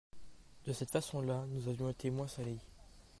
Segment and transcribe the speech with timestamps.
[0.65, 2.57] De cette façon-là nous avions été moins salis.